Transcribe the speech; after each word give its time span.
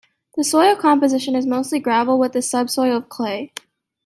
The 0.35 0.43
soil 0.43 0.75
composition, 0.75 1.35
is 1.35 1.45
mostly 1.45 1.77
gravel 1.77 2.17
with 2.17 2.35
a 2.35 2.41
subsoil 2.41 2.97
of 2.97 3.07
clay. 3.07 3.51